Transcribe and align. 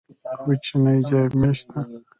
کوچنی 0.43 0.97
جامی 1.07 1.51
شته؟ 1.57 1.77